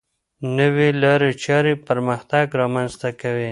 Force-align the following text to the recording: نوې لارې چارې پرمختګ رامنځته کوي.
نوې 0.57 0.89
لارې 1.01 1.31
چارې 1.45 1.73
پرمختګ 1.87 2.45
رامنځته 2.61 3.09
کوي. 3.21 3.49